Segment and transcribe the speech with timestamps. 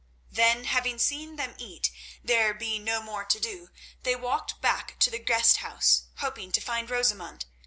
[0.31, 1.91] Then having seen them eat,
[2.23, 3.69] there being no more to do,
[4.01, 7.45] they walked back to the guest house, hoping to find Rosamund.